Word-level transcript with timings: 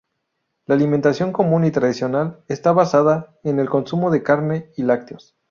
La 0.65 0.73
alimentación 0.73 1.31
común 1.31 1.63
y 1.63 1.69
tradicional 1.69 2.43
está 2.47 2.71
basada 2.71 3.37
en 3.43 3.59
el 3.59 3.69
consumo 3.69 4.09
de 4.09 4.23
carne 4.23 4.71
y 4.75 4.81
lácteos. 4.81 5.35